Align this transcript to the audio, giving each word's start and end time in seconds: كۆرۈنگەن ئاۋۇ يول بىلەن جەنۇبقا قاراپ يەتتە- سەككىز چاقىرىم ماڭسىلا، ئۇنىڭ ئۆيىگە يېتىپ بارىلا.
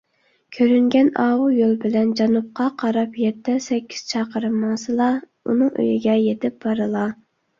كۆرۈنگەن 0.55 1.09
ئاۋۇ 1.23 1.49
يول 1.55 1.75
بىلەن 1.83 2.13
جەنۇبقا 2.21 2.69
قاراپ 2.83 3.19
يەتتە- 3.25 3.57
سەككىز 3.67 4.01
چاقىرىم 4.13 4.57
ماڭسىلا، 4.63 5.11
ئۇنىڭ 5.49 5.71
ئۆيىگە 5.83 6.19
يېتىپ 6.23 6.59
بارىلا. 6.67 7.07